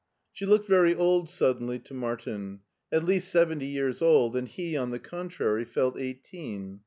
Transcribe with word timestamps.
She 0.33 0.47
looked 0.47 0.67
very 0.67 0.95
old 0.95 1.29
suddenly 1.29 1.77
to 1.81 1.93
Martin: 1.93 2.61
at 2.91 3.03
least 3.05 3.27
seventy 3.29 3.67
years 3.67 4.01
old, 4.01 4.35
and 4.35 4.47
he, 4.47 4.75
on 4.75 4.89
the 4.89 4.97
contrary, 4.97 5.63
felt 5.63 5.95
eighteen. 5.95 6.79